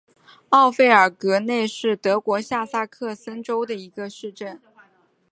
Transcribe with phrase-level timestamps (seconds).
[0.49, 4.59] 奥费尔格内是德国下萨克森州的一个市镇。